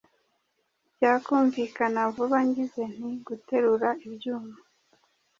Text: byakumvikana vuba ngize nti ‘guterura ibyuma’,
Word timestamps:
byakumvikana 0.95 2.01
vuba 2.13 2.39
ngize 2.47 2.83
nti 2.95 3.11
‘guterura 3.27 3.89
ibyuma’, 4.07 4.57